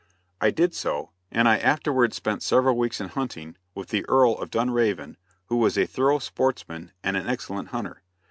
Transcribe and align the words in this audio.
I 0.41 0.49
did 0.49 0.73
so, 0.73 1.11
and 1.31 1.47
I 1.47 1.59
afterwards 1.59 2.15
spent 2.15 2.41
several 2.41 2.75
weeks 2.75 2.99
in 2.99 3.09
hunting 3.09 3.55
with 3.75 3.89
the 3.89 4.03
Earl 4.09 4.33
of 4.39 4.49
Dunraven, 4.49 5.15
who 5.45 5.57
was 5.57 5.77
a 5.77 5.85
thorough 5.85 6.17
sportsman 6.17 6.91
and 7.03 7.15
an 7.15 7.27
excellent 7.29 7.67
hunter. 7.67 8.01